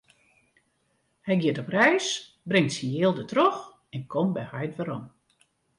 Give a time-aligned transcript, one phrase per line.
[1.25, 2.07] Hy giet op reis,
[2.49, 3.61] bringt syn jild dertroch
[3.95, 5.03] en komt by heit werom.